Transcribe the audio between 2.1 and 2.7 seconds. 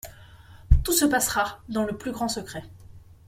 grand secret.